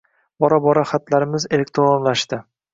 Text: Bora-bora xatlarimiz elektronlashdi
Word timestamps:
Bora-bora 0.45 0.85
xatlarimiz 0.93 1.47
elektronlashdi 1.59 2.45